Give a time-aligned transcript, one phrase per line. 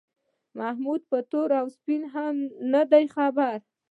[0.59, 2.35] محمود په تور او سپین هم
[2.73, 3.57] نه دی خبر.